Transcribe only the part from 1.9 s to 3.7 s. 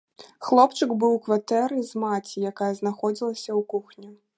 з маці, якая знаходзілася ў